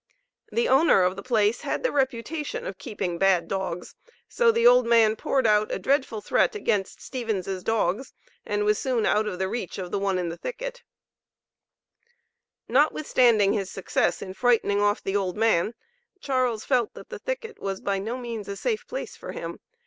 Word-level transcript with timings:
The 0.51 0.67
owner 0.67 1.03
of 1.03 1.15
the 1.15 1.21
place 1.21 1.61
had 1.61 1.83
the 1.83 1.91
reputation 1.91 2.65
of 2.65 2.79
keeping 2.79 3.19
"bad 3.19 3.47
dogs," 3.47 3.93
so 4.27 4.51
the 4.51 4.65
old 4.65 4.87
man 4.87 5.15
poured 5.15 5.45
out 5.45 5.71
a 5.71 5.77
dreadful 5.77 6.21
threat 6.21 6.55
against 6.55 6.99
"Stephens' 6.99 7.63
dogs," 7.63 8.11
and 8.43 8.63
was 8.65 8.79
soon 8.79 9.05
out 9.05 9.27
of 9.27 9.37
the 9.37 9.47
reach 9.47 9.77
of 9.77 9.91
the 9.91 9.99
one 9.99 10.17
in 10.17 10.29
the 10.29 10.37
thicket. 10.37 10.81
Notwithstanding 12.67 13.53
his 13.53 13.69
success 13.69 14.23
in 14.23 14.33
frightening 14.33 14.81
off 14.81 15.03
the 15.03 15.15
old 15.15 15.37
man, 15.37 15.75
CHARLES 16.19 16.65
felt 16.65 16.95
that 16.95 17.09
the 17.09 17.19
thicket 17.19 17.59
was 17.61 17.79
by 17.79 17.99
no 17.99 18.17
means 18.17 18.47
a 18.47 18.55
safe 18.57 18.87
place 18.87 19.15
for 19.15 19.33
him. 19.33 19.59